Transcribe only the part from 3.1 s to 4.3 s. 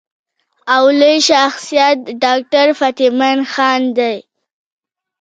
مند خان دے۔